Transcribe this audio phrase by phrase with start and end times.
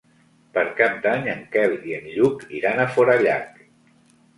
[0.57, 3.67] Per Cap d'Any en Quel i en Lluc iran a Forallac.